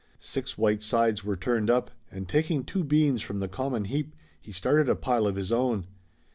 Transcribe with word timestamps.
Six 0.19 0.57
white 0.57 0.81
sides 0.81 1.23
were 1.23 1.35
turned 1.35 1.69
up 1.69 1.91
and 2.09 2.27
taking 2.27 2.63
two 2.63 2.83
beans 2.83 3.21
from 3.21 3.39
the 3.39 3.47
common 3.47 3.85
heap 3.85 4.15
he 4.41 4.51
started 4.51 4.89
a 4.89 4.95
pile 4.95 5.27
of 5.27 5.35
his 5.35 5.51
own. 5.51 5.85